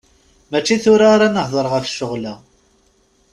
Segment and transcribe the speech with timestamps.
[0.51, 2.33] Mačči tura ara nehder ɣef ccɣel-a.